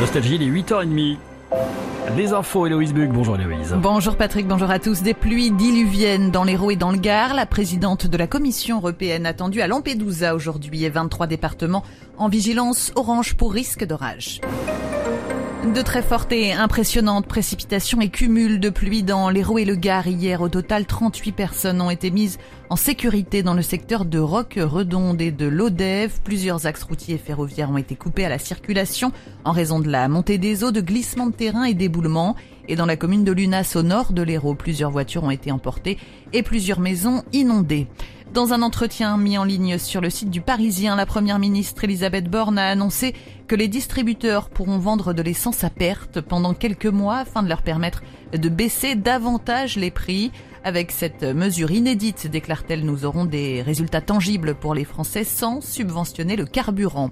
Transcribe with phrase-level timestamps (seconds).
[0.00, 1.18] Nostalgie, il est 8h30.
[2.16, 3.10] Les infos, Héloïse Bug.
[3.12, 3.76] Bonjour Héloïse.
[3.76, 5.02] Bonjour Patrick, bonjour à tous.
[5.02, 7.34] Des pluies diluviennes dans l'Hérault et dans le Gard.
[7.34, 11.84] La présidente de la Commission européenne attendue à Lampedusa aujourd'hui et 23 départements
[12.16, 14.40] en vigilance orange pour risque d'orage.
[15.66, 20.06] De très fortes et impressionnantes précipitations et cumuls de pluie dans l'Hérault et le Gard
[20.06, 20.40] hier.
[20.40, 22.38] Au total, 38 personnes ont été mises
[22.70, 26.18] en sécurité dans le secteur de Roque-Redonde et de l'Odève.
[26.24, 29.12] Plusieurs axes routiers et ferroviaires ont été coupés à la circulation
[29.44, 32.36] en raison de la montée des eaux, de glissements de terrain et d'éboulements.
[32.66, 35.98] Et dans la commune de Lunas au nord de l'Hérault, plusieurs voitures ont été emportées
[36.32, 37.86] et plusieurs maisons inondées.
[38.32, 42.30] Dans un entretien mis en ligne sur le site du Parisien, la première ministre Elisabeth
[42.30, 43.12] Borne a annoncé
[43.48, 47.62] que les distributeurs pourront vendre de l'essence à perte pendant quelques mois afin de leur
[47.62, 50.30] permettre de baisser davantage les prix.
[50.62, 56.36] Avec cette mesure inédite, déclare-t-elle, nous aurons des résultats tangibles pour les Français sans subventionner
[56.36, 57.10] le carburant.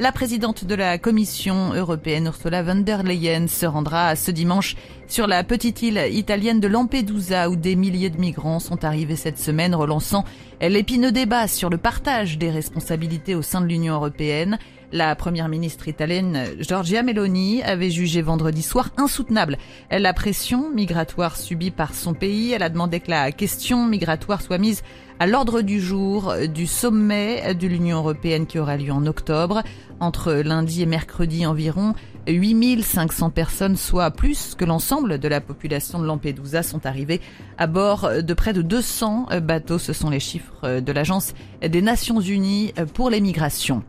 [0.00, 4.76] La présidente de la Commission européenne, Ursula von der Leyen, se rendra ce dimanche
[5.08, 9.40] sur la petite île italienne de Lampedusa où des milliers de migrants sont arrivés cette
[9.40, 10.24] semaine, relançant
[10.60, 14.60] l'épineux débat sur le partage des responsabilités au sein de l'Union européenne.
[14.90, 19.58] La première ministre italienne Giorgia Meloni avait jugé vendredi soir insoutenable
[19.90, 22.52] la pression migratoire subie par son pays.
[22.52, 24.82] Elle a demandé que la question migratoire soit mise
[25.18, 29.62] à l'ordre du jour du sommet de l'Union européenne qui aura lieu en octobre.
[30.00, 31.92] Entre lundi et mercredi environ,
[32.26, 37.20] 8500 personnes, soit plus que l'ensemble de la population de Lampedusa, sont arrivées
[37.58, 39.78] à bord de près de 200 bateaux.
[39.78, 43.82] Ce sont les chiffres de l'Agence des Nations Unies pour les migrations.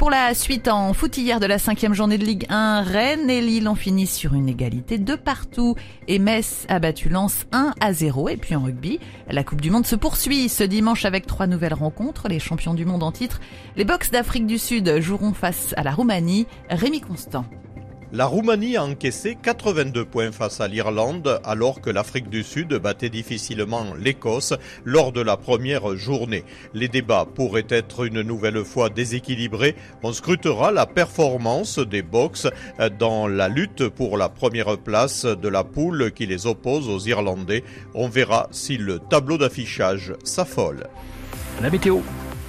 [0.00, 3.68] Pour la suite en foot de la cinquième journée de Ligue 1, Rennes et Lille
[3.68, 5.74] ont fini sur une égalité de partout
[6.08, 8.30] et Metz a battu Lens 1 à 0.
[8.30, 11.74] Et puis en rugby, la Coupe du Monde se poursuit ce dimanche avec trois nouvelles
[11.74, 12.28] rencontres.
[12.28, 13.40] Les champions du monde en titre,
[13.76, 16.46] les Box d'Afrique du Sud joueront face à la Roumanie.
[16.70, 17.44] Rémi Constant.
[18.12, 23.08] La Roumanie a encaissé 82 points face à l'Irlande alors que l'Afrique du Sud battait
[23.08, 24.52] difficilement l'Écosse
[24.84, 26.42] lors de la première journée.
[26.74, 29.76] Les débats pourraient être une nouvelle fois déséquilibrés.
[30.02, 32.48] On scrutera la performance des Box
[32.98, 37.62] dans la lutte pour la première place de la poule qui les oppose aux Irlandais.
[37.94, 40.88] On verra si le tableau d'affichage s'affole.
[41.62, 42.00] La météo.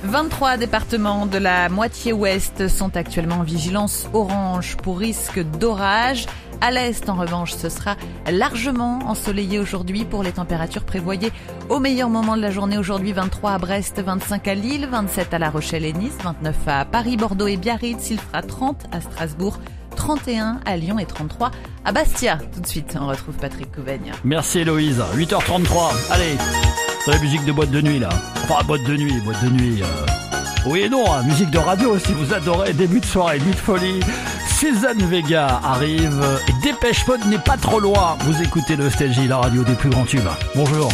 [0.03, 6.25] 23 départements de la moitié ouest sont actuellement en vigilance orange pour risque d'orage.
[6.59, 7.95] À l'est, en revanche, ce sera
[8.29, 11.31] largement ensoleillé aujourd'hui pour les températures prévoyées
[11.69, 15.39] au meilleur moment de la journée aujourd'hui 23 à Brest, 25 à Lille, 27 à
[15.39, 19.59] La Rochelle et Nice, 29 à Paris, Bordeaux et Biarritz, il fera 30 à Strasbourg.
[19.95, 21.51] 31 à Lyon et 33
[21.85, 22.39] à Bastia.
[22.53, 24.13] Tout de suite, on retrouve Patrick Couvaigne.
[24.23, 25.03] Merci Héloïse.
[25.15, 26.11] 8h33.
[26.11, 26.37] Allez,
[27.03, 28.09] c'est la musique de boîte de nuit là.
[28.51, 29.81] Enfin, boîte de nuit, boîte de nuit.
[29.81, 29.85] Euh...
[30.65, 32.73] Oui et non, hein, musique de radio si vous adorez.
[32.73, 34.01] Début de soirée, nuit de folie.
[34.59, 38.17] Cézanne Vega arrive et Dépêche Mode n'est pas trop loin.
[38.21, 40.27] Vous écoutez Nostalgie, la radio des plus grands tubes.
[40.55, 40.89] Bonjour.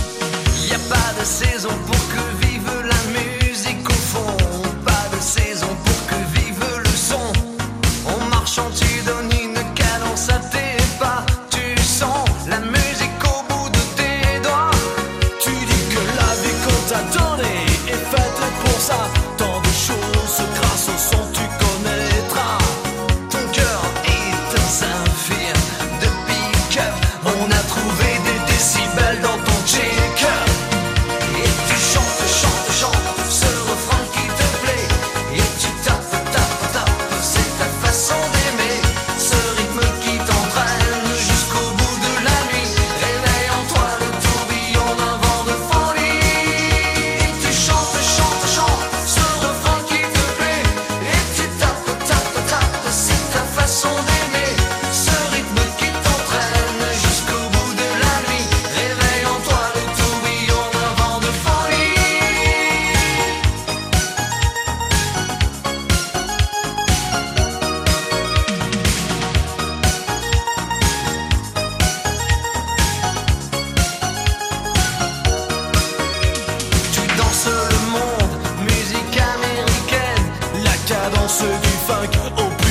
[81.27, 82.66] danse du funk.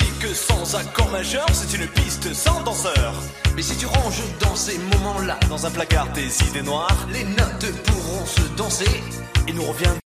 [0.00, 3.14] Musique sans accord majeur, c'est une piste sans danseur.
[3.54, 7.72] Mais si tu ranges dans ces moments-là, Dans un placard tes idées noires, les notes
[7.84, 9.02] pourront se danser.
[9.46, 9.94] et nous revient